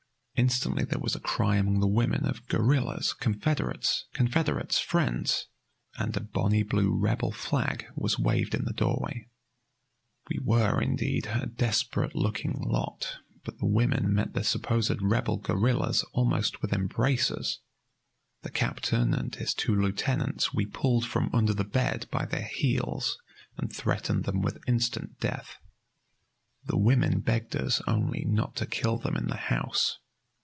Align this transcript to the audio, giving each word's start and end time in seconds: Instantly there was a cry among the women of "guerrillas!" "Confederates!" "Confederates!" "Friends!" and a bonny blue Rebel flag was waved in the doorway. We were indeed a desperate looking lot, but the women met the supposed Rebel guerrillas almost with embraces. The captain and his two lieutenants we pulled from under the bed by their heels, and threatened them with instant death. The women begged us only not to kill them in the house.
Instantly 0.35 0.83
there 0.85 0.97
was 0.99 1.15
a 1.15 1.19
cry 1.19 1.57
among 1.57 1.81
the 1.81 1.87
women 1.87 2.25
of 2.25 2.47
"guerrillas!" 2.47 3.13
"Confederates!" 3.13 4.05
"Confederates!" 4.13 4.79
"Friends!" 4.79 5.45
and 5.99 6.17
a 6.17 6.19
bonny 6.19 6.63
blue 6.63 6.97
Rebel 6.97 7.31
flag 7.31 7.85
was 7.95 8.17
waved 8.17 8.55
in 8.55 8.65
the 8.65 8.73
doorway. 8.73 9.27
We 10.31 10.39
were 10.41 10.81
indeed 10.81 11.27
a 11.27 11.45
desperate 11.45 12.15
looking 12.15 12.53
lot, 12.59 13.17
but 13.43 13.59
the 13.59 13.67
women 13.67 14.15
met 14.15 14.33
the 14.33 14.43
supposed 14.43 14.99
Rebel 14.99 15.37
guerrillas 15.37 16.03
almost 16.11 16.59
with 16.63 16.73
embraces. 16.73 17.59
The 18.41 18.49
captain 18.49 19.13
and 19.13 19.35
his 19.35 19.53
two 19.53 19.75
lieutenants 19.79 20.51
we 20.55 20.65
pulled 20.65 21.05
from 21.05 21.29
under 21.35 21.53
the 21.53 21.63
bed 21.63 22.07
by 22.09 22.25
their 22.25 22.47
heels, 22.47 23.19
and 23.57 23.71
threatened 23.71 24.23
them 24.23 24.41
with 24.41 24.63
instant 24.67 25.19
death. 25.19 25.59
The 26.65 26.79
women 26.79 27.19
begged 27.19 27.55
us 27.55 27.79
only 27.85 28.25
not 28.25 28.55
to 28.55 28.65
kill 28.65 28.97
them 28.97 29.15
in 29.15 29.27
the 29.27 29.37
house. 29.37 29.99